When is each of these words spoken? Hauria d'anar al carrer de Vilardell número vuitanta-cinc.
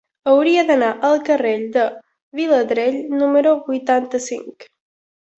Hauria 0.29 0.61
d'anar 0.67 0.87
al 1.09 1.17
carrer 1.25 1.51
de 1.75 1.83
Vilardell 2.39 2.97
número 3.19 3.51
vuitanta-cinc. 3.67 4.67